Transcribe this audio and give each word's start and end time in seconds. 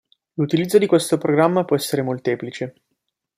L'utilizzo 0.33 0.79
di 0.79 0.87
questo 0.87 1.19
programma 1.19 1.63
può 1.63 1.75
essere 1.75 2.01
molteplice. 2.01 2.73